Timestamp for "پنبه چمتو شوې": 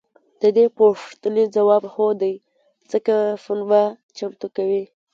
3.43-4.83